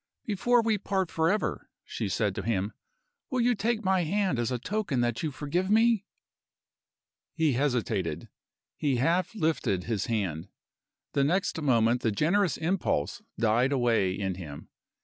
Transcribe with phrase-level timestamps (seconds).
[0.25, 2.73] "Before we part forever," she said to him,
[3.29, 6.05] "will you take my hand as a token that you forgive me?"
[7.35, 8.27] He hesitated.
[8.75, 10.47] He half lifted his hand.
[11.13, 14.69] The next moment the generous impulse died away in him.